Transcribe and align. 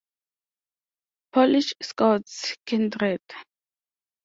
Polish 1.31 1.75
Scouts 1.79 2.55
kindred! 2.65 3.21